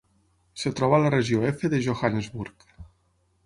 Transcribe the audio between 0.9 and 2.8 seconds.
a la regió F de Johannesburg.